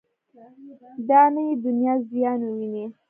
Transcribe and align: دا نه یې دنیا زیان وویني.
دا 1.09 1.21
نه 1.33 1.41
یې 1.47 1.55
دنیا 1.65 1.93
زیان 2.11 2.39
وویني. 2.43 2.85